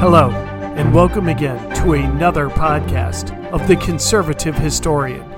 [0.00, 5.30] Hello, and welcome again to another podcast of The Conservative Historian.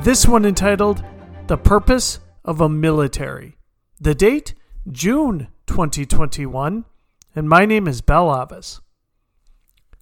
[0.00, 1.04] This one entitled
[1.48, 3.58] The Purpose of a Military.
[4.00, 4.54] The date?
[4.90, 6.86] June 2021.
[7.34, 8.80] And my name is Bell Avis.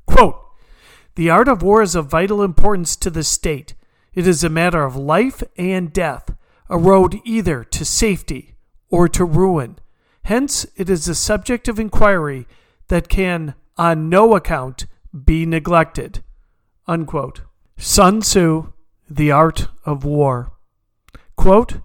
[0.06, 0.40] Quote
[1.16, 3.74] The art of war is of vital importance to the state.
[4.14, 6.36] It is a matter of life and death,
[6.70, 8.54] a road either to safety
[8.90, 9.80] or to ruin.
[10.26, 12.46] Hence, it is a subject of inquiry
[12.86, 14.86] that can on no account
[15.24, 16.22] be neglected.
[16.86, 17.42] Unquote.
[17.76, 18.72] Sun Tzu,
[19.08, 20.52] The Art of War.
[21.36, 21.80] Quote,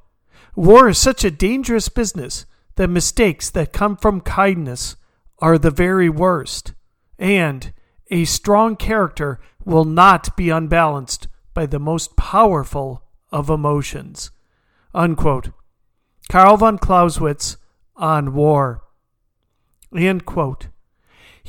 [0.56, 4.96] War is such a dangerous business that mistakes that come from kindness
[5.40, 6.74] are the very worst,
[7.18, 7.74] and
[8.12, 14.32] a strong character will not be unbalanced by the most powerful of emotions.
[14.94, 15.52] Unquote.
[16.30, 17.58] Karl von Clausewitz
[17.96, 18.84] on War.
[19.96, 20.68] End quote.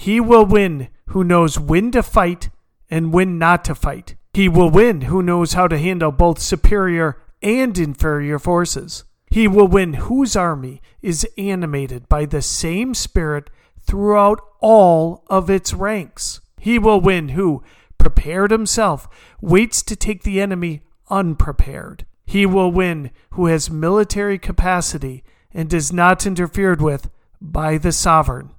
[0.00, 2.48] He will win who knows when to fight
[2.90, 4.14] and when not to fight.
[4.32, 9.04] He will win who knows how to handle both superior and inferior forces.
[9.30, 15.74] He will win whose army is animated by the same spirit throughout all of its
[15.74, 16.40] ranks.
[16.58, 17.62] He will win who,
[17.98, 19.06] prepared himself,
[19.42, 22.06] waits to take the enemy unprepared.
[22.24, 28.54] He will win who has military capacity and is not interfered with by the sovereign.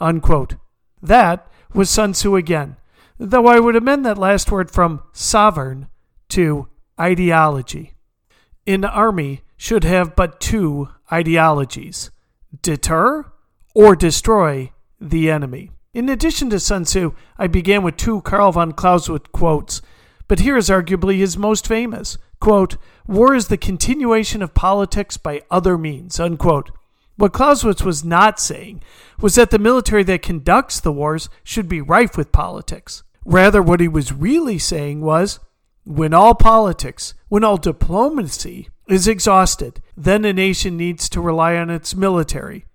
[0.00, 0.54] Unquote.
[1.02, 2.76] That was Sun Tzu again,
[3.18, 5.88] though I would amend that last word from sovereign
[6.30, 6.68] to
[7.00, 7.94] ideology.
[8.66, 12.10] An army should have but two ideologies
[12.62, 13.24] deter
[13.74, 15.70] or destroy the enemy.
[15.94, 19.82] In addition to Sun Tzu, I began with two Karl von Clausewitz quotes,
[20.26, 22.18] but here is arguably his most famous.
[22.40, 26.20] Quote, War is the continuation of politics by other means.
[26.20, 26.70] Unquote.
[27.18, 28.80] What Clausewitz was not saying
[29.20, 33.02] was that the military that conducts the wars should be rife with politics.
[33.24, 35.40] Rather, what he was really saying was
[35.82, 41.70] when all politics, when all diplomacy is exhausted, then a nation needs to rely on
[41.70, 42.66] its military.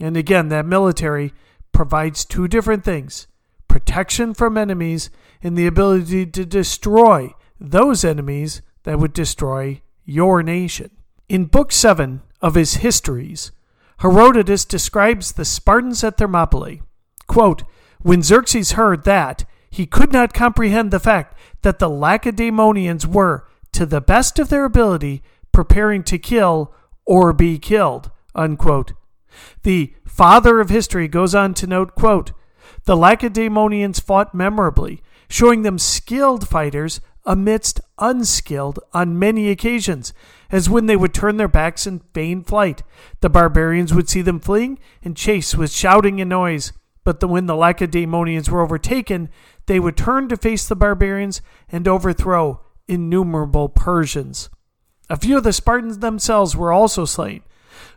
[0.00, 1.32] And again, that military
[1.70, 3.28] provides two different things
[3.68, 5.08] protection from enemies
[5.40, 10.90] and the ability to destroy those enemies that would destroy your nation.
[11.28, 13.52] In Book 7 of his Histories,
[13.98, 16.82] Herodotus describes the Spartans at Thermopylae.
[17.26, 17.62] Quote,
[18.00, 23.86] when Xerxes heard that, he could not comprehend the fact that the Lacedaemonians were, to
[23.86, 25.22] the best of their ability,
[25.52, 26.74] preparing to kill
[27.06, 28.10] or be killed.
[28.34, 28.92] Unquote.
[29.62, 32.32] The father of history goes on to note, quote,
[32.84, 40.12] the Lacedaemonians fought memorably, showing them skilled fighters amidst unskilled on many occasions,
[40.54, 42.84] as when they would turn their backs in vain flight.
[43.22, 46.72] The barbarians would see them fleeing and chase with shouting and noise.
[47.02, 49.30] But the, when the Lacedaemonians were overtaken,
[49.66, 54.48] they would turn to face the barbarians and overthrow innumerable Persians.
[55.10, 57.42] A few of the Spartans themselves were also slain.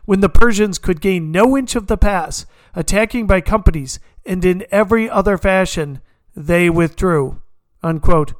[0.04, 2.44] When the Persians could gain no inch of the pass,
[2.74, 6.00] attacking by companies and in every other fashion,
[6.34, 7.40] they withdrew.
[7.84, 8.34] Unquote.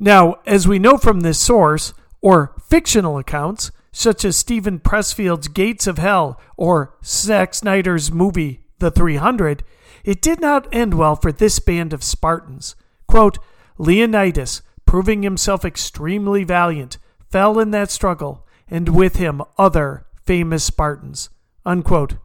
[0.00, 5.86] Now, as we know from this source, or fictional accounts, such as Steven Pressfield's Gates
[5.86, 9.64] of Hell or Zack Snyder's movie The 300,
[10.04, 12.76] it did not end well for this band of Spartans.
[13.06, 13.38] Quote,
[13.76, 16.96] Leonidas, proving himself extremely valiant,
[17.28, 21.28] fell in that struggle, and with him other famous Spartans.
[21.66, 22.16] Unquote.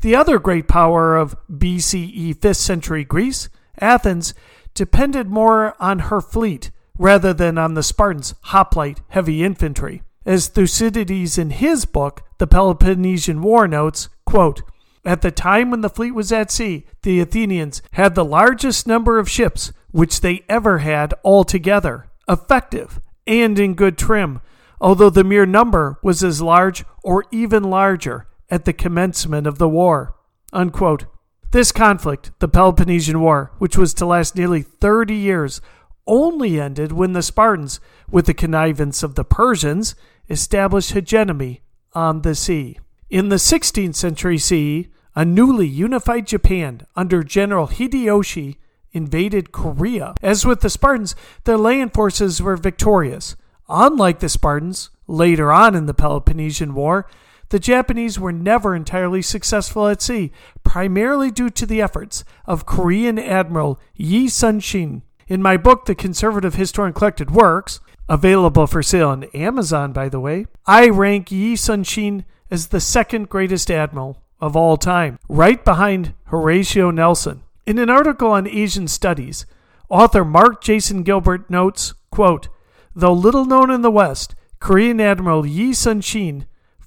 [0.00, 4.32] The other great power of BCE 5th century Greece, Athens,
[4.74, 6.70] depended more on her fleet
[7.00, 10.02] rather than on the Spartans' hoplite heavy infantry.
[10.26, 14.60] As Thucydides in his book, The Peloponnesian War, notes, quote,
[15.02, 19.18] At the time when the fleet was at sea, the Athenians had the largest number
[19.18, 24.42] of ships which they ever had altogether, effective and in good trim,
[24.78, 29.68] although the mere number was as large or even larger at the commencement of the
[29.68, 30.16] war.
[30.52, 31.06] Unquote.
[31.52, 35.60] This conflict, the Peloponnesian War, which was to last nearly 30 years,
[36.10, 37.78] only ended when the Spartans,
[38.10, 39.94] with the connivance of the Persians,
[40.28, 41.62] established hegemony
[41.94, 42.78] on the sea.
[43.08, 48.56] In the 16th century CE, a newly unified Japan under General Hideyoshi
[48.92, 50.14] invaded Korea.
[50.20, 51.14] As with the Spartans,
[51.44, 53.36] their land forces were victorious.
[53.68, 57.08] Unlike the Spartans, later on in the Peloponnesian War,
[57.50, 60.32] the Japanese were never entirely successful at sea,
[60.64, 66.56] primarily due to the efforts of Korean Admiral Yi Sun-shin in my book, The Conservative
[66.56, 67.78] Historian Collected Works,
[68.08, 73.28] available for sale on Amazon, by the way, I rank Yi Sun-shin as the second
[73.28, 77.44] greatest admiral of all time, right behind Horatio Nelson.
[77.64, 79.46] In an article on Asian studies,
[79.88, 82.48] author Mark Jason Gilbert notes, quote,
[82.96, 86.46] Though little known in the West, Korean Admiral Yi Sun-shin,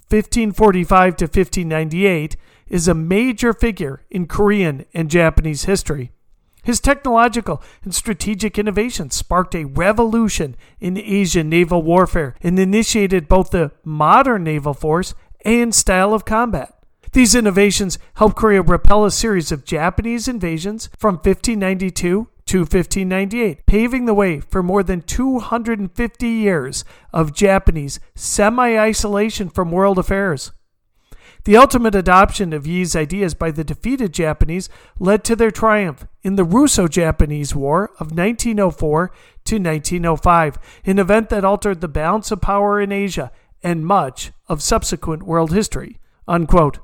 [0.09, 2.35] 1545 to 1598,
[2.67, 6.11] is a major figure in Korean and Japanese history.
[6.63, 13.51] His technological and strategic innovations sparked a revolution in Asian naval warfare and initiated both
[13.51, 15.13] the modern naval force
[15.43, 16.73] and style of combat.
[17.11, 24.05] These innovations helped Korea repel a series of Japanese invasions from 1592 to 1598, paving
[24.05, 30.51] the way for more than 250 years of Japanese semi isolation from world affairs.
[31.45, 36.35] The ultimate adoption of Yi's ideas by the defeated Japanese led to their triumph in
[36.35, 39.11] the Russo Japanese War of 1904
[39.45, 43.29] to 1905, an event that altered the balance of power in Asia
[43.61, 45.99] and much of subsequent world history.
[46.29, 46.79] Unquote.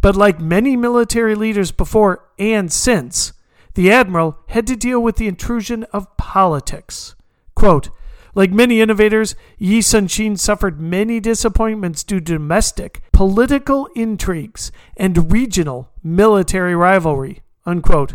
[0.00, 3.32] But like many military leaders before and since,
[3.74, 7.14] the admiral had to deal with the intrusion of politics.
[7.54, 7.90] Quote,
[8.36, 15.90] like many innovators, Yi Sun-shin suffered many disappointments due to domestic political intrigues and regional
[16.04, 17.40] military rivalry.
[17.64, 18.14] Unquote.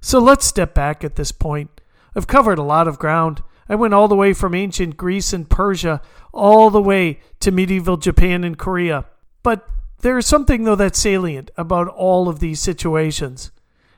[0.00, 1.82] So let's step back at this point.
[2.16, 3.42] I've covered a lot of ground.
[3.68, 6.00] I went all the way from ancient Greece and Persia
[6.32, 9.04] all the way to medieval Japan and Korea.
[9.42, 9.68] But
[10.00, 13.52] there is something, though, that's salient about all of these situations,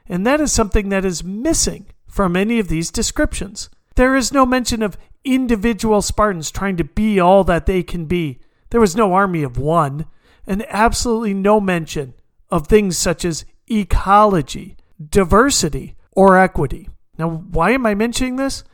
[0.06, 3.70] and that is something that is missing from any of these descriptions.
[3.94, 8.40] There is no mention of individual Spartans trying to be all that they can be.
[8.70, 10.06] There was no army of one,
[10.46, 12.14] and absolutely no mention
[12.50, 14.76] of things such as ecology,
[15.10, 16.88] diversity, or equity.
[17.18, 18.64] Now, why am I mentioning this?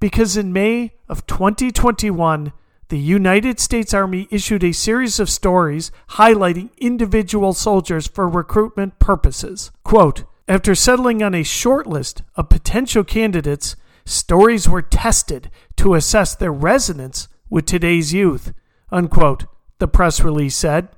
[0.00, 2.52] Because in May of 2021,
[2.88, 9.70] the United States Army issued a series of stories highlighting individual soldiers for recruitment purposes.
[9.84, 16.34] Quote, after settling on a short list of potential candidates, stories were tested to assess
[16.34, 18.52] their resonance with today's youth,
[18.90, 19.46] unquote,
[19.78, 20.88] the press release said.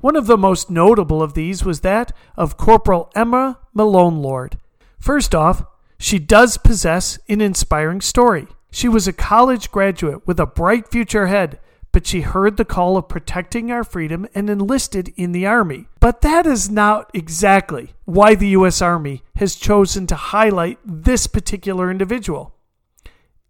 [0.00, 4.58] One of the most notable of these was that of Corporal Emma Malone Lord.
[4.98, 5.64] First off,
[5.98, 8.48] she does possess an inspiring story.
[8.70, 11.60] She was a college graduate with a bright future ahead
[11.92, 15.88] but she heard the call of protecting our freedom and enlisted in the Army.
[16.00, 18.80] But that is not exactly why the U.S.
[18.80, 22.54] Army has chosen to highlight this particular individual.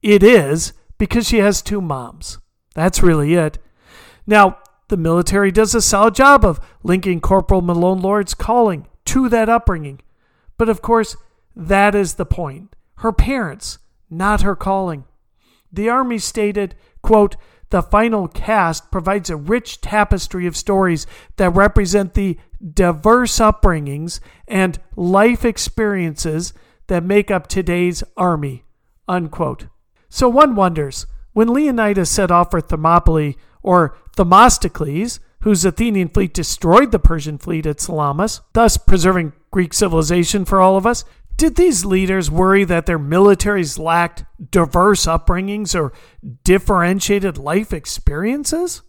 [0.02, 2.38] It is because she has two moms.
[2.74, 3.58] That's really it.
[4.26, 4.58] Now,
[4.88, 10.00] the military does a solid job of linking Corporal Malone Lord's calling to that upbringing.
[10.58, 11.16] But of course,
[11.54, 12.74] that is the point.
[12.96, 13.78] Her parents,
[14.10, 15.04] not her calling.
[15.72, 17.36] The Army stated, quote,
[17.72, 22.38] the final cast provides a rich tapestry of stories that represent the
[22.74, 26.52] diverse upbringings and life experiences
[26.88, 28.62] that make up today's army.
[29.08, 29.68] Unquote.
[30.10, 36.92] So one wonders when Leonidas set off for Thermopylae, or Themistocles, whose Athenian fleet destroyed
[36.92, 41.04] the Persian fleet at Salamis, thus preserving Greek civilization for all of us,
[41.36, 45.92] did these leaders worry that their militaries lacked diverse upbringings or
[46.44, 48.82] differentiated life experiences?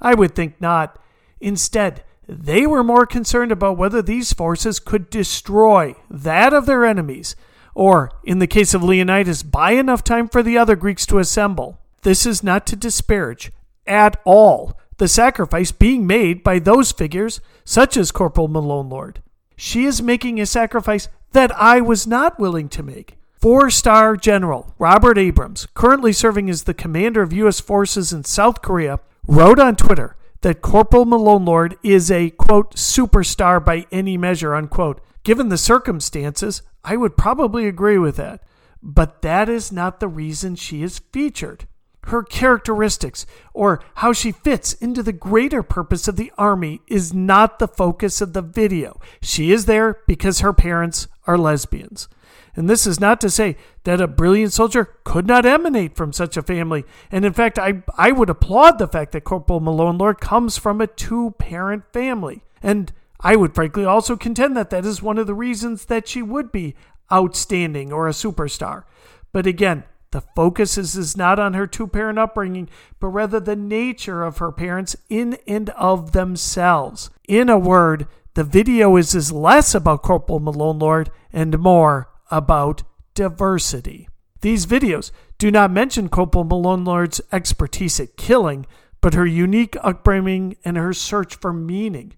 [0.00, 0.98] I would think not.
[1.40, 7.36] Instead, they were more concerned about whether these forces could destroy that of their enemies,
[7.74, 11.78] or, in the case of Leonidas, buy enough time for the other Greeks to assemble.
[12.02, 13.52] This is not to disparage
[13.86, 19.22] at all the sacrifice being made by those figures, such as Corporal Malone Lord.
[19.56, 23.18] She is making a sacrifice that I was not willing to make.
[23.30, 27.60] Four star General Robert Abrams, currently serving as the commander of U.S.
[27.60, 33.62] forces in South Korea, wrote on Twitter that Corporal Malone Lord is a, quote, superstar
[33.62, 35.02] by any measure, unquote.
[35.24, 38.42] Given the circumstances, I would probably agree with that.
[38.82, 41.66] But that is not the reason she is featured
[42.06, 47.58] her characteristics or how she fits into the greater purpose of the army is not
[47.58, 49.00] the focus of the video.
[49.20, 52.08] She is there because her parents are lesbians.
[52.54, 56.36] And this is not to say that a brilliant soldier could not emanate from such
[56.38, 56.84] a family.
[57.12, 60.80] And in fact, I, I would applaud the fact that Corporal Malone Lord comes from
[60.80, 62.44] a two parent family.
[62.62, 66.22] And I would frankly also contend that that is one of the reasons that she
[66.22, 66.74] would be
[67.12, 68.84] outstanding or a superstar.
[69.32, 69.84] But again,
[70.16, 74.50] the focus is, not on her two parent upbringing, but rather the nature of her
[74.50, 77.10] parents in and of themselves.
[77.28, 82.82] In a word, the video is, is less about Corporal Malone Lord and more about
[83.12, 84.08] diversity.
[84.40, 88.64] These videos do not mention Corporal Malone Lord's expertise at killing,
[89.02, 92.14] but her unique upbringing and her search for meaning.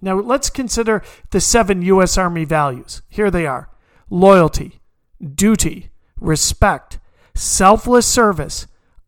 [0.00, 2.16] Now let's consider the seven U.S.
[2.16, 3.02] Army values.
[3.08, 3.70] Here they are
[4.08, 4.78] loyalty,
[5.20, 7.00] duty, respect,
[7.34, 8.66] selfless service,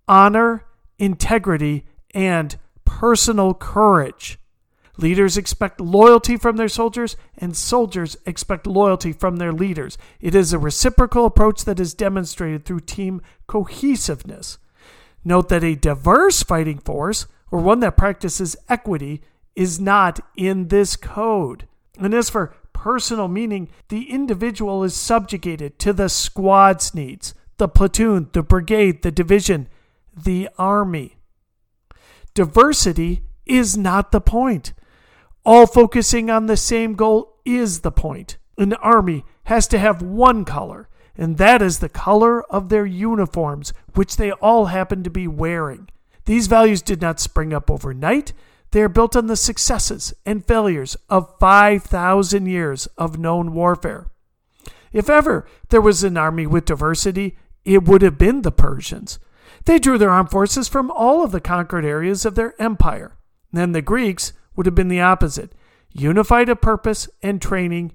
[0.09, 0.64] honor,
[0.99, 4.38] integrity, and personal courage.
[4.99, 9.99] Leaders expect loyalty from their soldiers, and soldiers expect loyalty from their leaders.
[10.21, 14.59] It is a reciprocal approach that is demonstrated through team cohesiveness.
[15.23, 19.21] Note that a diverse fighting force, or one that practices equity,
[19.54, 21.66] is not in this code.
[21.99, 28.28] And as for personal meaning, the individual is subjugated to the squad's needs, the platoon,
[28.32, 29.68] the brigade, the division,
[30.14, 31.16] the army.
[32.34, 34.72] Diversity is not the point.
[35.44, 38.36] All focusing on the same goal is the point.
[38.58, 43.72] An army has to have one color, and that is the color of their uniforms,
[43.94, 45.88] which they all happen to be wearing.
[46.25, 48.32] These values did not spring up overnight.
[48.72, 54.10] They are built on the successes and failures of 5,000 years of known warfare.
[54.92, 57.36] If ever there was an army with diversity,
[57.66, 59.18] it would have been the Persians.
[59.66, 63.16] They drew their armed forces from all of the conquered areas of their empire.
[63.52, 65.52] Then the Greeks would have been the opposite
[65.92, 67.90] unified a purpose and training,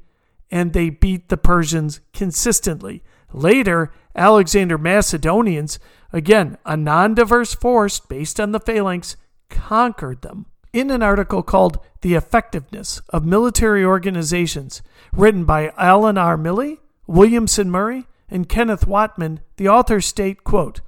[0.50, 3.04] and they beat the Persians consistently.
[3.32, 5.80] Later, Alexander Macedonians,
[6.12, 9.16] again a non diverse force based on the phalanx,
[9.50, 10.48] conquered them.
[10.74, 14.82] In an article called The Effectiveness of Military Organizations,
[15.14, 16.38] written by Allan R.
[16.38, 20.82] Millett, Williamson Murray, and Kenneth Watman, the authors state, quote,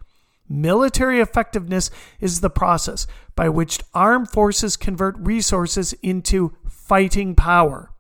[0.50, 7.91] Military effectiveness is the process by which armed forces convert resources into fighting power.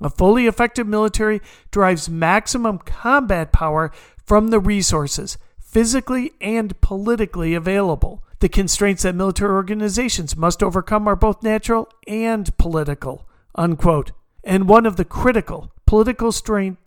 [0.00, 3.92] A fully effective military derives maximum combat power
[4.24, 8.24] from the resources, physically and politically available.
[8.40, 13.28] The constraints that military organizations must overcome are both natural and political.
[13.54, 14.12] Unquote.
[14.42, 16.32] And one of the critical political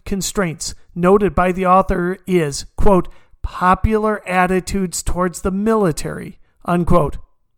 [0.04, 3.08] constraints noted by the author is, quote,
[3.42, 7.18] popular attitudes towards the military, unquote.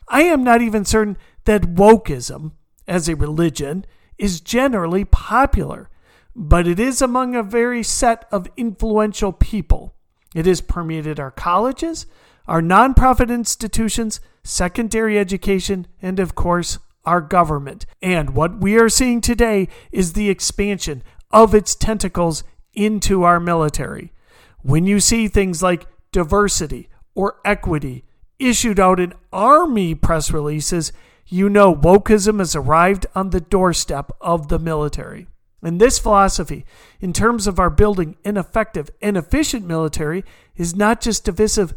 [0.09, 2.51] I am not even certain that wokeism,
[2.87, 3.85] as a religion,
[4.17, 5.89] is generally popular,
[6.35, 9.95] but it is among a very set of influential people.
[10.35, 12.05] It has permeated our colleges,
[12.47, 17.85] our nonprofit institutions, secondary education, and of course, our government.
[18.01, 22.43] And what we are seeing today is the expansion of its tentacles
[22.77, 24.13] into our military.
[24.61, 28.05] When you see things like diversity or equity
[28.39, 30.93] issued out in army press releases,
[31.25, 35.27] you know wokeism has arrived on the doorstep of the military.
[35.63, 36.65] And this philosophy,
[37.01, 40.23] in terms of our building an effective and efficient military,
[40.55, 41.73] is not just divisive,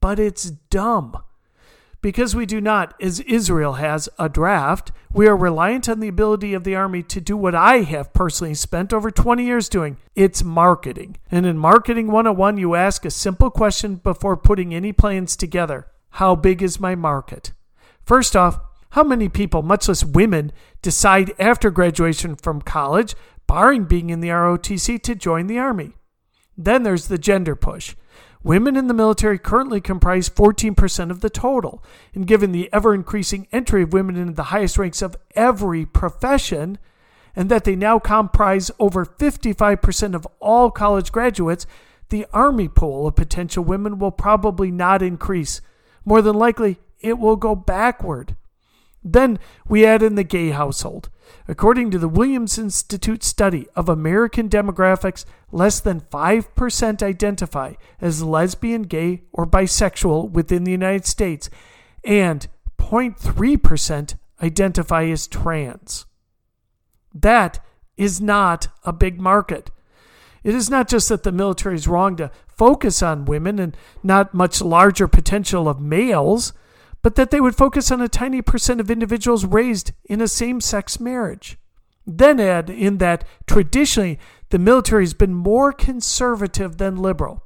[0.00, 1.16] but it's dumb.
[2.02, 6.52] Because we do not, as Israel has, a draft, we are reliant on the ability
[6.52, 10.42] of the Army to do what I have personally spent over 20 years doing it's
[10.42, 11.16] marketing.
[11.30, 16.34] And in Marketing 101, you ask a simple question before putting any plans together How
[16.34, 17.52] big is my market?
[18.04, 18.58] First off,
[18.90, 20.50] how many people, much less women,
[20.82, 23.14] decide after graduation from college,
[23.46, 25.92] barring being in the ROTC, to join the Army?
[26.58, 27.94] Then there's the gender push.
[28.44, 31.82] Women in the military currently comprise 14% of the total,
[32.14, 36.78] and given the ever increasing entry of women into the highest ranks of every profession,
[37.36, 41.66] and that they now comprise over 55% of all college graduates,
[42.08, 45.60] the Army pool of potential women will probably not increase.
[46.04, 48.36] More than likely, it will go backward.
[49.04, 51.08] Then we add in the gay household.
[51.48, 58.82] According to the Williams Institute study of American demographics, less than 5% identify as lesbian,
[58.82, 61.50] gay, or bisexual within the United States,
[62.04, 62.46] and
[62.78, 66.06] 0.3% identify as trans.
[67.14, 67.60] That
[67.96, 69.70] is not a big market.
[70.44, 74.34] It is not just that the military is wrong to focus on women and not
[74.34, 76.52] much larger potential of males
[77.02, 80.60] but that they would focus on a tiny percent of individuals raised in a same
[80.60, 81.58] sex marriage.
[82.06, 84.18] Then add in that traditionally
[84.50, 87.44] the military has been more conservative than liberal.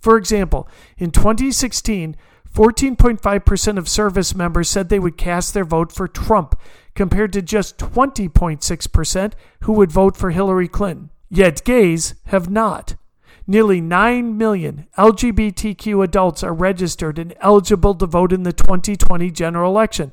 [0.00, 2.16] For example, in 2016,
[2.54, 6.58] 14.5% of service members said they would cast their vote for Trump,
[6.94, 11.10] compared to just 20.6% who would vote for Hillary Clinton.
[11.28, 12.96] Yet gays have not.
[13.50, 19.72] Nearly 9 million LGBTQ adults are registered and eligible to vote in the 2020 general
[19.72, 20.12] election.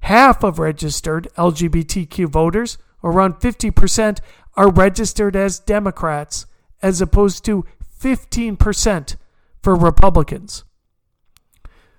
[0.00, 4.20] Half of registered LGBTQ voters, around 50%,
[4.56, 6.46] are registered as Democrats,
[6.80, 7.66] as opposed to
[8.00, 9.16] 15%
[9.62, 10.64] for Republicans.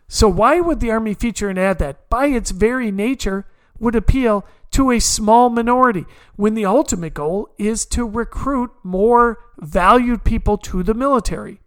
[0.08, 3.46] So, why would the Army feature an ad that, by its very nature,
[3.80, 6.06] would appeal to a small minority
[6.36, 11.60] when the ultimate goal is to recruit more valued people to the military.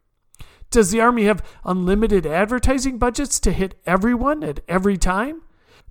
[0.71, 5.43] Does the Army have unlimited advertising budgets to hit everyone at every time?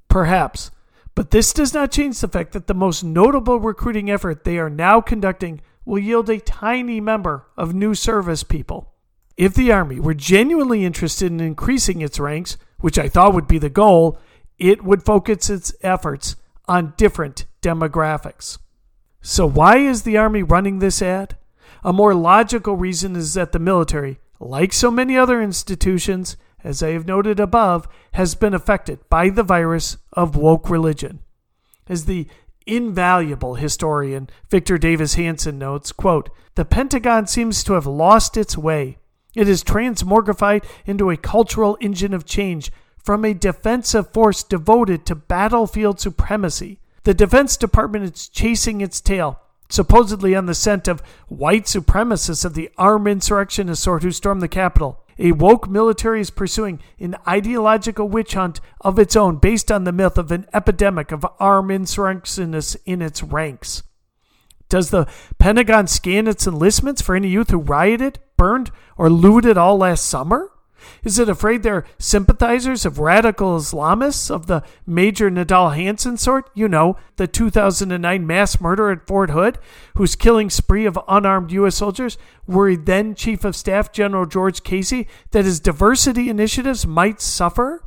[0.07, 0.71] Perhaps.
[1.13, 4.69] But this does not change the fact that the most notable recruiting effort they are
[4.69, 8.93] now conducting will yield a tiny number of new service people.
[9.37, 13.57] If the Army were genuinely interested in increasing its ranks, which I thought would be
[13.57, 14.17] the goal,
[14.61, 16.35] it would focus its efforts
[16.67, 18.59] on different demographics.
[19.19, 21.35] So, why is the Army running this ad?
[21.83, 26.91] A more logical reason is that the military, like so many other institutions, as I
[26.91, 31.21] have noted above, has been affected by the virus of woke religion.
[31.89, 32.27] As the
[32.67, 38.99] invaluable historian Victor Davis Hanson notes, quote, "The Pentagon seems to have lost its way.
[39.33, 42.71] It is transmogrified into a cultural engine of change
[43.03, 46.79] from a defensive force devoted to battlefield supremacy.
[47.03, 49.39] The Defense Department is chasing its tail,
[49.69, 54.47] supposedly on the scent of white supremacists of the armed insurrectionist sort who stormed the
[54.47, 55.03] Capitol.
[55.17, 59.91] A woke military is pursuing an ideological witch hunt of its own based on the
[59.91, 63.83] myth of an epidemic of armed insurrectionists in its ranks.
[64.69, 65.05] Does the
[65.37, 70.49] Pentagon scan its enlistments for any youth who rioted, burned, or looted all last summer?
[71.03, 76.49] Is it afraid they're sympathizers of radical Islamists of the Major Nidal Hasan sort?
[76.53, 79.57] You know, the 2009 mass murder at Fort Hood,
[79.95, 81.75] whose killing spree of unarmed U.S.
[81.75, 87.83] soldiers worried then Chief of Staff General George Casey that his diversity initiatives might suffer?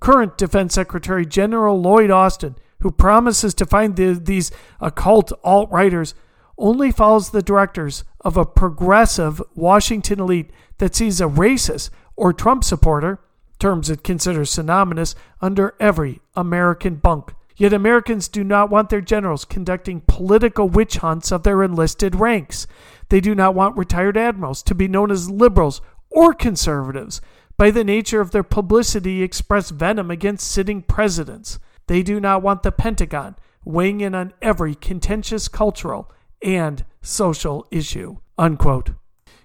[0.00, 4.50] Current Defense Secretary General Lloyd Austin, who promises to find the, these
[4.80, 6.14] occult alt righters,
[6.56, 12.64] only follows the directors of a progressive Washington elite that sees a racist or Trump
[12.64, 13.20] supporter,
[13.58, 17.34] terms it considers synonymous, under every American bunk.
[17.56, 22.66] Yet Americans do not want their generals conducting political witch hunts of their enlisted ranks.
[23.10, 27.20] They do not want retired admirals to be known as liberals or conservatives.
[27.56, 31.60] By the nature of their publicity, express venom against sitting presidents.
[31.86, 36.10] They do not want the Pentagon weighing in on every contentious cultural
[36.44, 38.18] and social issue.
[38.38, 38.90] Unquote.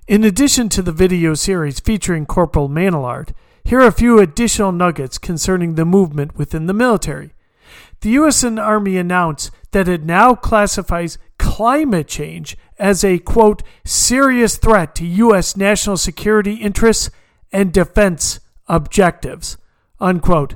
[0.07, 4.71] In addition to the video series featuring Corporal Malone Lord, here are a few additional
[4.71, 7.33] nuggets concerning the movement within the military.
[8.01, 8.43] The U.S.
[8.43, 15.55] Army announced that it now classifies climate change as a, quote, serious threat to U.S.
[15.55, 17.11] national security interests
[17.51, 19.57] and defense objectives,
[19.99, 20.55] unquote.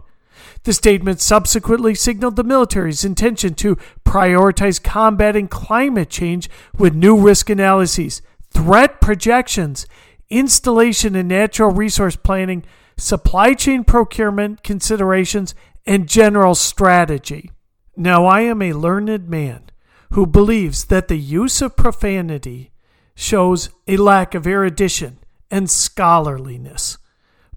[0.63, 7.49] The statement subsequently signaled the military's intention to prioritize combating climate change with new risk
[7.49, 8.21] analyses
[8.51, 9.87] threat projections,
[10.29, 12.63] installation and natural resource planning,
[12.97, 17.51] supply chain procurement considerations, and general strategy.
[17.97, 19.63] Now, I am a learned man
[20.11, 22.71] who believes that the use of profanity
[23.15, 25.19] shows a lack of erudition
[25.51, 26.97] and scholarliness.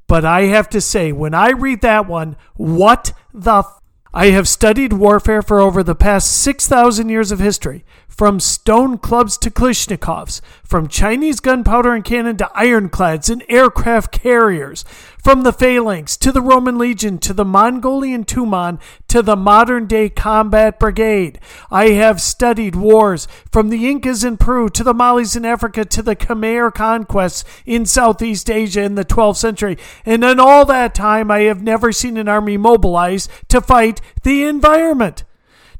[0.07, 3.81] But I have to say, when I read that one, what the f-
[4.14, 9.37] I have studied warfare for over the past 6,000 years of history, from stone clubs
[9.38, 14.87] to Kalashnikovs, from Chinese gunpowder and cannon to ironclads and aircraft carriers,
[15.27, 20.09] from the phalanx to the Roman legion to the Mongolian Tumen to the modern day
[20.09, 21.41] combat brigade.
[21.69, 26.01] I have studied wars from the Incas in Peru to the Malis in Africa to
[26.01, 29.77] the Khmer conquests in Southeast Asia in the 12th century.
[30.05, 34.45] And in all that time, I have never seen an army mobilized to fight the
[34.45, 35.25] environment,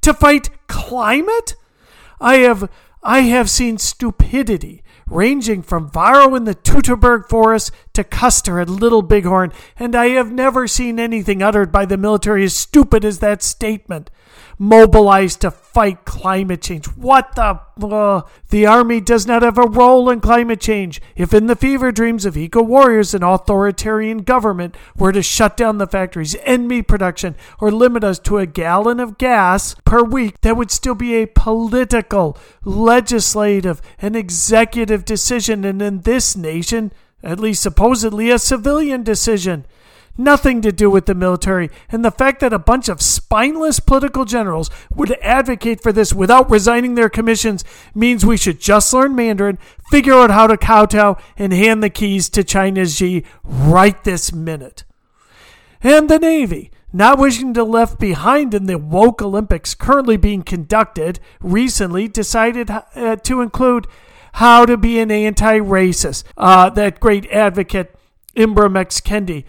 [0.01, 1.55] to fight climate
[2.21, 2.69] I have
[3.01, 9.03] I have seen stupidity ranging from Varro in the Teutoburg forest to Custer at Little
[9.03, 13.43] Bighorn, and I have never seen anything uttered by the military as stupid as that
[13.43, 14.11] statement
[14.59, 16.87] mobilized to fight climate change.
[16.87, 17.61] What the?
[17.83, 21.03] Uh, the Army does not have a role in climate change.
[21.15, 25.79] If in the fever dreams of eco warriors an authoritarian government were to shut down
[25.79, 30.41] the factories, end meat production, or limit us to a gallon of gas per week,
[30.41, 36.93] that would still be a political, legislative, and executive decision, and in this nation,
[37.23, 39.67] at least supposedly a civilian decision
[40.17, 44.25] nothing to do with the military, and the fact that a bunch of spineless political
[44.25, 49.59] generals would advocate for this without resigning their commissions means we should just learn Mandarin,
[49.91, 54.85] figure out how to kowtow, and hand the keys to China's Xi right this minute.
[55.83, 61.21] And the Navy, not wishing to left behind in the woke Olympics currently being conducted,
[61.41, 63.87] recently decided uh, to include
[64.35, 66.25] how to be an anti-racist.
[66.37, 67.95] Uh, that great advocate
[68.37, 69.01] Ibram X.
[69.01, 69.45] Kendi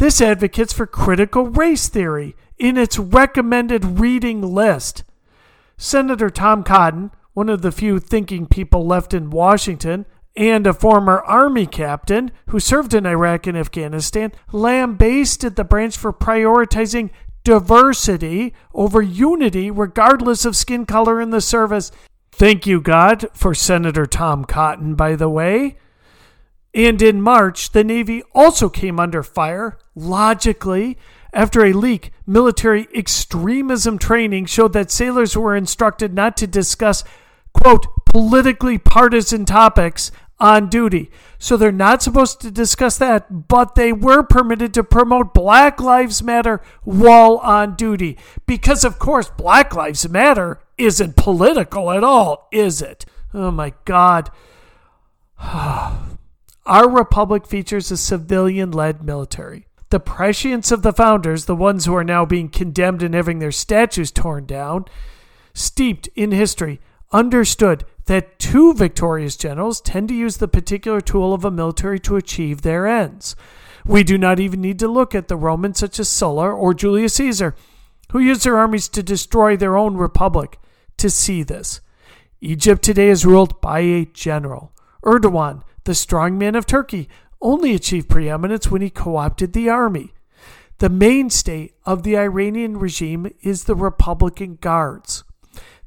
[0.00, 5.04] this advocates for critical race theory in its recommended reading list.
[5.76, 11.20] Senator Tom Cotton, one of the few thinking people left in Washington, and a former
[11.20, 17.10] Army captain who served in Iraq and Afghanistan, lambasted the branch for prioritizing
[17.44, 21.92] diversity over unity, regardless of skin color in the service.
[22.32, 25.76] Thank you, God, for Senator Tom Cotton, by the way.
[26.74, 30.96] And in March, the Navy also came under fire, logically,
[31.32, 37.04] after a leak, military extremism training showed that sailors were instructed not to discuss,
[37.52, 41.10] quote, politically partisan topics on duty.
[41.38, 46.22] So they're not supposed to discuss that, but they were permitted to promote Black Lives
[46.22, 48.16] Matter while on duty.
[48.46, 53.06] Because, of course, Black Lives Matter isn't political at all, is it?
[53.34, 54.30] Oh my God.
[56.66, 59.66] Our republic features a civilian led military.
[59.90, 63.50] The prescience of the founders, the ones who are now being condemned and having their
[63.50, 64.84] statues torn down,
[65.52, 66.80] steeped in history,
[67.12, 72.16] understood that two victorious generals tend to use the particular tool of a military to
[72.16, 73.34] achieve their ends.
[73.84, 77.14] We do not even need to look at the Romans such as Sulla or Julius
[77.14, 77.56] Caesar,
[78.12, 80.58] who used their armies to destroy their own republic,
[80.98, 81.80] to see this.
[82.40, 84.72] Egypt today is ruled by a general.
[85.02, 87.08] Erdogan, the strong man of Turkey,
[87.40, 90.12] only achieved preeminence when he co opted the army.
[90.78, 95.24] The mainstay of the Iranian regime is the Republican Guards.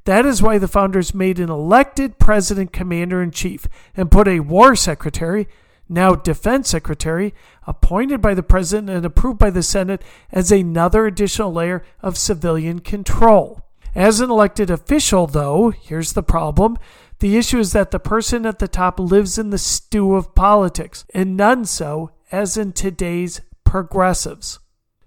[0.05, 4.41] That is why the founders made an elected president commander in chief and put a
[4.41, 5.47] war secretary,
[5.87, 7.33] now defense secretary,
[7.65, 10.01] appointed by the president and approved by the Senate
[10.31, 13.61] as another additional layer of civilian control.
[13.95, 16.77] As an elected official, though, here's the problem
[17.23, 21.05] the issue is that the person at the top lives in the stew of politics,
[21.13, 24.59] and none so as in today's progressives.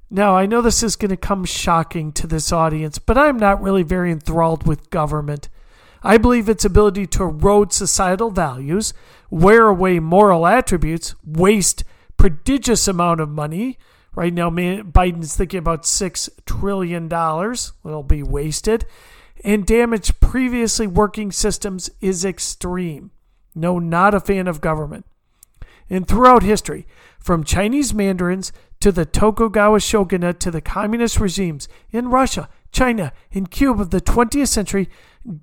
[0.09, 3.61] Now, I know this is going to come shocking to this audience, but I'm not
[3.61, 5.51] really very enthralled with government.
[6.03, 8.95] I believe its ability to erode societal values,
[9.29, 11.85] wear away moral attributes, waste
[12.17, 13.79] prodigious amount of money.
[14.15, 17.11] Right now, Biden's thinking about $6 trillion
[17.83, 18.87] will be wasted
[19.45, 23.11] and damage previously working systems is extreme.
[23.55, 25.07] No, not a fan of government.
[25.89, 26.87] And throughout history,
[27.19, 33.51] from Chinese mandarins to the Tokugawa shogunate to the communist regimes in Russia, China, and
[33.51, 34.89] Cuba of the 20th century,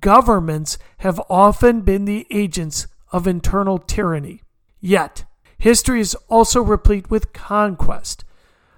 [0.00, 4.42] governments have often been the agents of internal tyranny.
[4.80, 5.24] Yet,
[5.58, 8.24] history is also replete with conquest.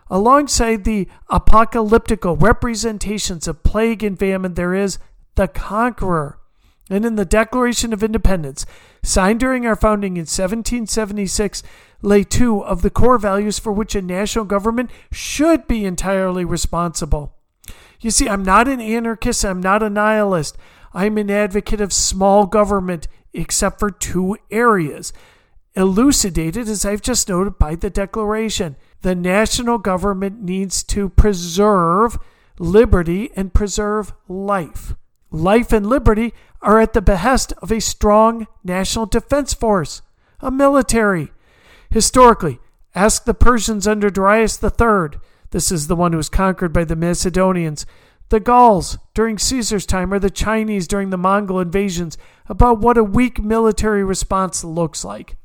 [0.08, 4.98] Alongside the apocalyptical representations of plague and famine, there is
[5.34, 6.38] the conqueror.
[6.88, 8.64] And in the Declaration of Independence,
[9.02, 11.64] signed during our founding in 1776,
[12.02, 17.34] lay two of the core values for which a national government should be entirely responsible.
[18.00, 20.56] You see, I'm not an anarchist, I'm not a nihilist.
[20.94, 25.12] I'm an advocate of small government, except for two areas,
[25.74, 32.18] elucidated, as I've just noted, by the Declaration the national government needs to preserve
[32.59, 34.94] liberty and preserve life.
[35.30, 36.32] Life and liberty
[36.62, 40.02] are at the behest of a strong national defense force,
[40.40, 41.32] a military.
[41.90, 42.59] Historically,
[42.94, 45.20] ask the Persians under Darius III.
[45.50, 47.87] This is the one who was conquered by the Macedonians.
[48.28, 53.04] The Gauls during Caesar's time or the Chinese during the Mongol invasions about what a
[53.04, 55.37] weak military response looks like.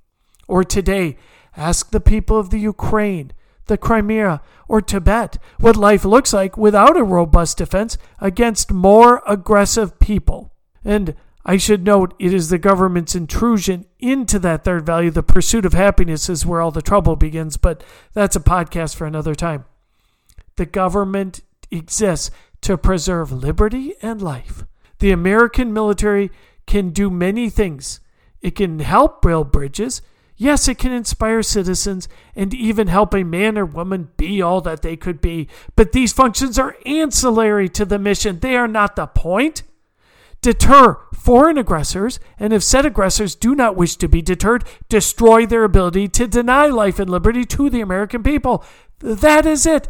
[0.47, 1.17] Or today,
[1.55, 3.33] ask the people of the Ukraine
[3.71, 9.97] the Crimea, or Tibet, what life looks like without a robust defense against more aggressive
[9.97, 10.51] people.
[10.83, 15.65] And I should note it is the government's intrusion into that third value, the pursuit
[15.65, 17.81] of happiness, is where all the trouble begins, but
[18.11, 19.63] that's a podcast for another time.
[20.57, 21.39] The government
[21.71, 22.29] exists
[22.59, 24.65] to preserve liberty and life.
[24.99, 26.29] The American military
[26.67, 28.01] can do many things.
[28.41, 30.01] It can help build bridges,
[30.41, 34.81] Yes, it can inspire citizens and even help a man or woman be all that
[34.81, 38.39] they could be, but these functions are ancillary to the mission.
[38.39, 39.61] They are not the point.
[40.41, 45.63] Deter foreign aggressors, and if said aggressors do not wish to be deterred, destroy their
[45.63, 48.65] ability to deny life and liberty to the American people.
[48.97, 49.87] That is it.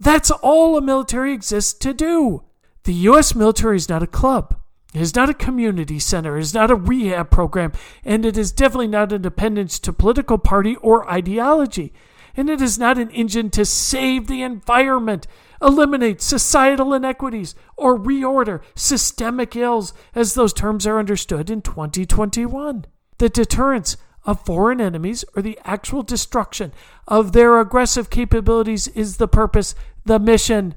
[0.00, 2.42] That's all a military exists to do.
[2.82, 3.36] The U.S.
[3.36, 4.56] military is not a club.
[4.94, 7.72] It is not a community center, it is not a rehab program,
[8.04, 11.92] and it is definitely not a dependence to political party or ideology.
[12.36, 15.26] And it is not an engine to save the environment,
[15.60, 22.86] eliminate societal inequities, or reorder systemic ills as those terms are understood in 2021.
[23.18, 26.72] The deterrence of foreign enemies or the actual destruction
[27.08, 30.74] of their aggressive capabilities is the purpose, the mission.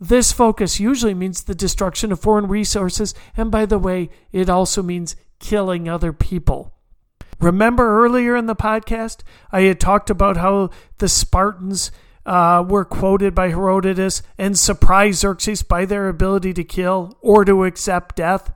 [0.00, 4.82] This focus usually means the destruction of foreign resources, and by the way, it also
[4.82, 6.72] means killing other people.
[7.40, 9.18] Remember earlier in the podcast,
[9.52, 11.90] I had talked about how the Spartans
[12.26, 17.64] uh, were quoted by Herodotus and surprised Xerxes by their ability to kill or to
[17.64, 18.52] accept death.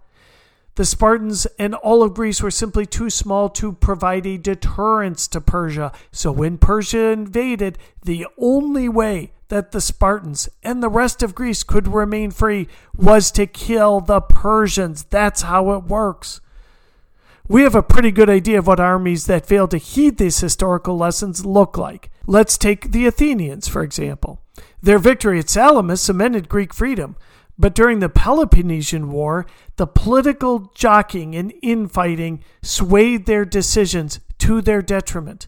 [0.75, 5.41] The Spartans and all of Greece were simply too small to provide a deterrence to
[5.41, 5.93] Persia.
[6.11, 11.63] So when Persia invaded, the only way that the Spartans and the rest of Greece
[11.63, 15.03] could remain free was to kill the Persians.
[15.03, 16.41] That's how it works.
[17.49, 20.97] We have a pretty good idea of what armies that fail to heed these historical
[20.97, 22.11] lessons look like.
[22.27, 24.41] Let's take the Athenians, for example.
[24.81, 27.15] Their victory at Salamis cemented Greek freedom,
[27.59, 29.45] but during the Peloponnesian War,
[29.77, 35.47] the political jockeying and infighting swayed their decisions to their detriment.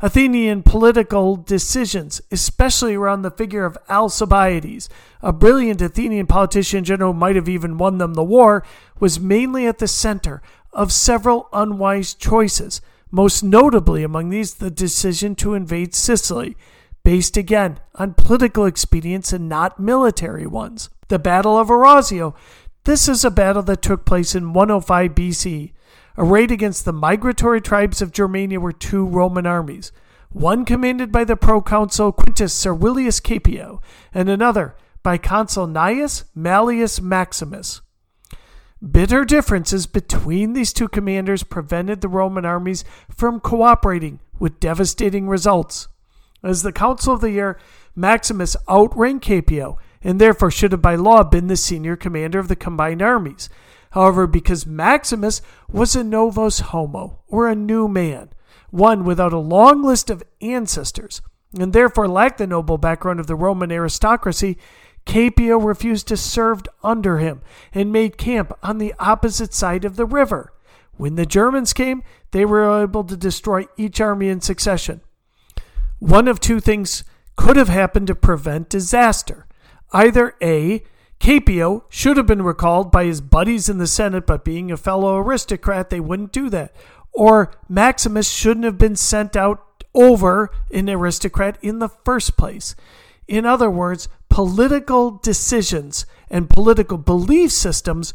[0.00, 4.88] Athenian political decisions, especially around the figure of Alcibiades,
[5.22, 8.64] a brilliant Athenian politician general might have even won them the war,
[8.98, 12.80] was mainly at the center of several unwise choices,
[13.10, 16.56] most notably among these the decision to invade Sicily,
[17.04, 20.90] based again on political expedience and not military ones.
[21.08, 22.34] The Battle of Arausio.
[22.84, 25.72] This is a battle that took place in 105 BC.
[26.16, 29.90] Arrayed against the migratory tribes of Germania were two Roman armies,
[30.30, 33.80] one commanded by the proconsul Quintus Servilius Caepio,
[34.12, 37.80] and another by consul Gnaeus Mallius Maximus.
[38.80, 45.88] Bitter differences between these two commanders prevented the Roman armies from cooperating with devastating results.
[46.42, 47.58] As the consul of the year,
[47.96, 52.56] Maximus outranked Caepio and therefore should have by law been the senior commander of the
[52.56, 53.48] combined armies.
[53.94, 58.30] However, because Maximus was a novus homo, or a new man,
[58.70, 61.22] one without a long list of ancestors,
[61.56, 64.58] and therefore lacked the noble background of the Roman aristocracy,
[65.06, 70.06] Caepio refused to serve under him and made camp on the opposite side of the
[70.06, 70.52] river.
[70.96, 72.02] When the Germans came,
[72.32, 75.02] they were able to destroy each army in succession.
[76.00, 77.04] One of two things
[77.36, 79.46] could have happened to prevent disaster.
[79.92, 80.82] Either A,
[81.24, 85.16] Caepio should have been recalled by his buddies in the Senate, but being a fellow
[85.16, 86.76] aristocrat, they wouldn't do that.
[87.12, 92.76] Or Maximus shouldn't have been sent out over an aristocrat in the first place.
[93.26, 98.12] In other words, political decisions and political belief systems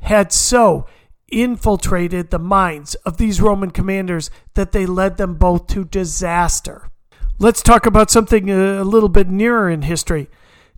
[0.00, 0.84] had so
[1.28, 6.90] infiltrated the minds of these Roman commanders that they led them both to disaster.
[7.38, 10.28] Let's talk about something uh, a little bit nearer in history.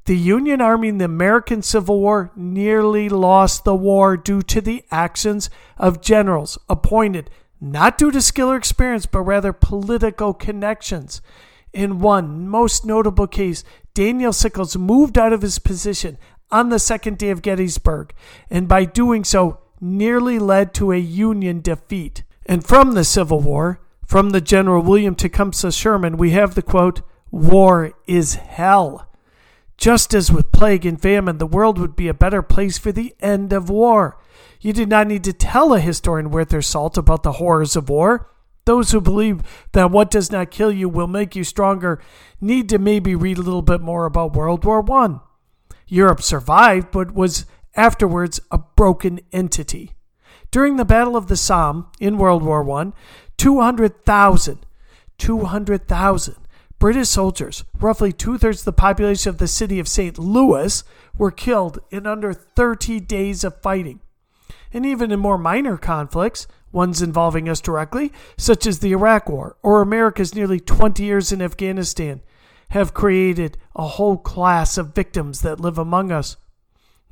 [0.06, 4.84] The Union Army in the American Civil War nearly lost the war due to the
[4.90, 11.20] actions of generals appointed not due to skill or experience, but rather political connections.
[11.72, 13.62] In one most notable case,
[13.94, 16.16] Daniel Sickles moved out of his position
[16.50, 18.12] on the second day of Gettysburg,
[18.48, 22.24] and by doing so, nearly led to a Union defeat.
[22.46, 27.02] And from the Civil War, from the General William Tecumseh Sherman, we have the quote,
[27.30, 29.09] War is hell.
[29.80, 33.14] Just as with plague and famine, the world would be a better place for the
[33.18, 34.18] end of war.
[34.60, 37.88] You did not need to tell a historian worth their salt about the horrors of
[37.88, 38.30] war.
[38.66, 39.40] Those who believe
[39.72, 41.98] that what does not kill you will make you stronger
[42.42, 45.20] need to maybe read a little bit more about World War I.
[45.86, 49.92] Europe survived, but was afterwards a broken entity.
[50.50, 52.92] During the Battle of the Somme in World War I,
[53.38, 54.66] 200,000,
[55.16, 56.36] 200,000
[56.80, 60.18] British soldiers, roughly two thirds of the population of the city of St.
[60.18, 60.82] Louis,
[61.16, 64.00] were killed in under 30 days of fighting.
[64.72, 69.58] And even in more minor conflicts, ones involving us directly, such as the Iraq War
[69.62, 72.22] or America's nearly 20 years in Afghanistan,
[72.70, 76.38] have created a whole class of victims that live among us.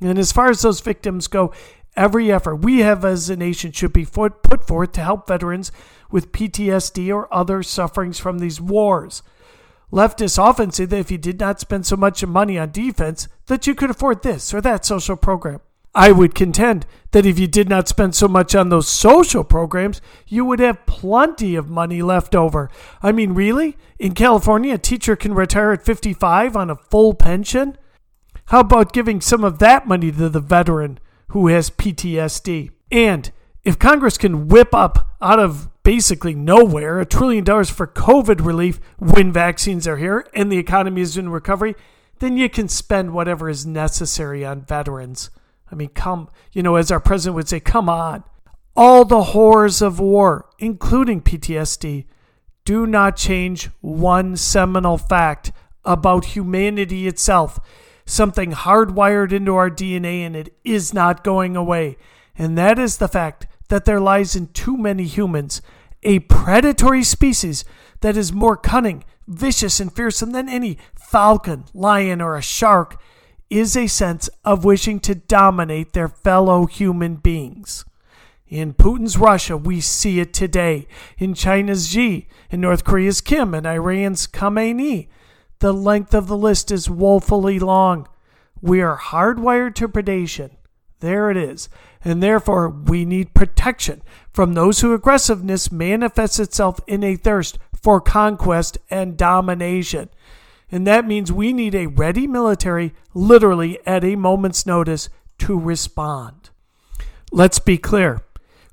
[0.01, 1.53] And as far as those victims go,
[1.95, 5.71] every effort we have as a nation should be put forth to help veterans
[6.09, 9.21] with PTSD or other sufferings from these wars.
[9.91, 13.65] Leftists often say that if you did not spend so much money on defense, that
[13.65, 15.61] you could afford this or that social program.
[15.95, 20.01] I would contend that if you did not spend so much on those social programs,
[20.27, 22.69] you would have plenty of money left over.
[23.01, 23.75] I mean, really?
[23.97, 27.75] In California, a teacher can retire at 55 on a full pension?
[28.45, 30.99] How about giving some of that money to the veteran
[31.29, 32.69] who has PTSD?
[32.91, 33.31] And
[33.63, 38.79] if Congress can whip up out of basically nowhere a trillion dollars for COVID relief
[38.97, 41.75] when vaccines are here and the economy is in recovery,
[42.19, 45.29] then you can spend whatever is necessary on veterans.
[45.71, 48.23] I mean, come, you know, as our president would say, come on.
[48.75, 52.05] All the horrors of war, including PTSD,
[52.65, 55.51] do not change one seminal fact
[55.83, 57.59] about humanity itself.
[58.09, 61.95] something hardwired into our DNA, and it is not going away.
[62.39, 65.61] And that is the fact that there lies in too many humans
[66.01, 67.65] a predatory species
[67.99, 72.97] that is more cunning, vicious, and fearsome than any falcon, lion, or a shark
[73.49, 77.83] is a sense of wishing to dominate their fellow human beings.
[78.47, 80.87] In Putin's Russia, we see it today.
[81.17, 85.09] In China's Xi, in North Korea's Kim, and Iran's Khamenei.
[85.59, 88.07] The length of the list is woefully long.
[88.61, 90.51] We are hardwired to predation.
[90.99, 91.69] There it is.
[92.03, 98.01] And therefore, we need protection from those whose aggressiveness manifests itself in a thirst for
[98.01, 100.09] conquest and domination.
[100.71, 105.09] And that means we need a ready military, literally at a moment's notice,
[105.39, 106.49] to respond.
[107.31, 108.21] Let's be clear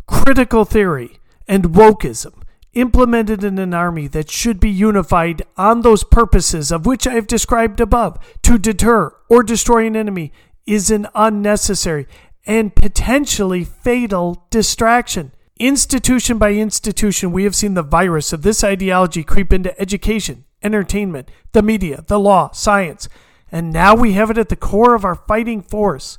[0.06, 2.42] critical theory and wokeism
[2.74, 7.26] implemented in an army that should be unified on those purposes of which I have
[7.26, 10.32] described above to deter or destroy an enemy
[10.66, 12.06] is an unnecessary
[12.46, 15.32] and potentially fatal distraction.
[15.58, 21.30] Institution by institution, we have seen the virus of this ideology creep into education, entertainment,
[21.52, 23.08] the media, the law, science,
[23.50, 26.18] and now we have it at the core of our fighting force.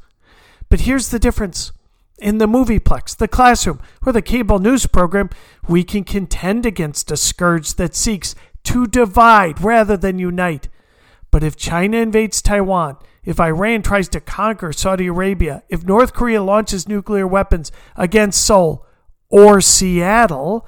[0.69, 1.71] But here's the difference.
[2.19, 5.29] In the movieplex, the classroom, or the cable news program,
[5.67, 8.33] we can contend against a scourge that seeks
[8.63, 10.67] to divide rather than unite.
[11.29, 16.41] But if China invades Taiwan, if Iran tries to conquer Saudi Arabia, if North Korea
[16.41, 18.85] launches nuclear weapons against Seoul
[19.27, 20.65] or Seattle,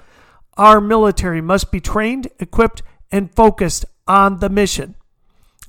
[0.58, 2.82] our military must be trained, equipped,
[3.14, 4.96] and focused on the mission.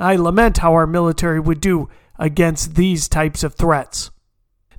[0.01, 4.11] I lament how our military would do against these types of threats.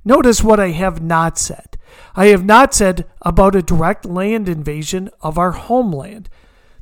[0.04, 1.78] Notice what I have not said.
[2.14, 6.28] I have not said about a direct land invasion of our homeland.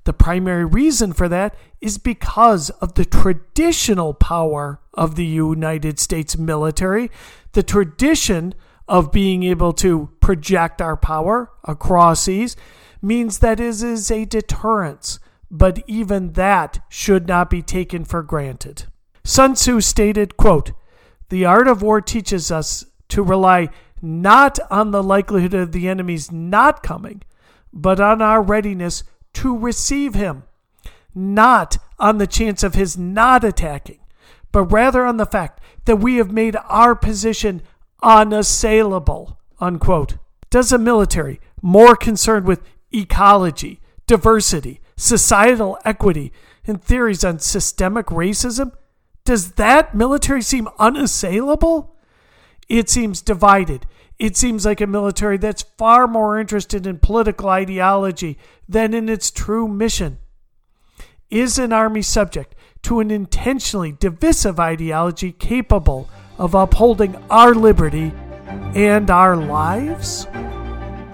[0.04, 6.36] The primary reason for that is because of the traditional power of the United States
[6.36, 7.10] military,
[7.52, 8.54] the tradition
[8.88, 12.56] of being able to project our power across seas
[13.02, 15.18] means that it is a deterrence,
[15.50, 18.86] but even that should not be taken for granted.
[19.22, 20.72] Sun Tzu stated, quote,
[21.28, 23.68] "The art of war teaches us to rely
[24.02, 27.22] not on the likelihood of the enemy's not coming,
[27.72, 29.02] but on our readiness
[29.34, 30.44] to receive him,
[31.14, 34.00] not on the chance of his not attacking,
[34.52, 37.62] but rather on the fact that we have made our position
[38.02, 39.38] unassailable.
[39.60, 40.16] Unquote.
[40.48, 42.62] Does a military more concerned with
[42.92, 46.32] ecology, diversity, societal equity,
[46.66, 48.72] and theories on systemic racism,
[49.24, 51.94] does that military seem unassailable?
[52.68, 53.86] It seems divided.
[54.20, 58.36] It seems like a military that's far more interested in political ideology
[58.68, 60.18] than in its true mission.
[61.30, 68.12] Is an army subject to an intentionally divisive ideology capable of upholding our liberty
[68.74, 70.26] and our lives?